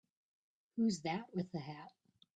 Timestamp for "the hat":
1.51-1.91